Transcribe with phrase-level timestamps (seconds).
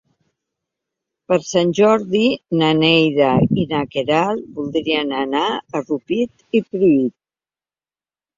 [1.31, 2.21] Per Sant Jordi
[2.61, 3.27] na Neida
[3.65, 7.17] i na Queralt voldrien anar a Rupit i Pruit.